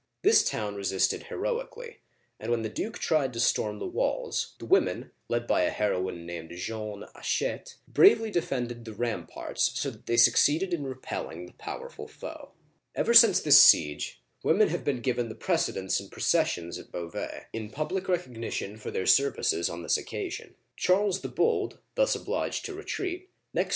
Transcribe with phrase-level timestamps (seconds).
[0.23, 1.99] This town resisted heroically,
[2.39, 6.25] and when the duke tried to storm the walls, the women, led by a heroine
[6.25, 10.73] named Jeanne Hachette (zhan a shet'), bravely defended the ram parts, so that they succeeded
[10.73, 12.49] in repelling the powerful foe.
[12.49, 15.35] uigiTizea Dy vjiOOQlC 208 OLD FRANCE Ever since this siege, women have been given the
[15.35, 20.55] prece dence in processions at Beauvais, in public recognition for their services on this occasion.
[20.75, 22.33] Charles the Bold, thus Painting
[22.73, 23.25] bi/
[23.55, 23.69] Maillart.